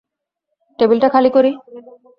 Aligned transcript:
টেবিলটা 0.79 1.07
খালি 1.13 1.29
করি? 1.35 1.51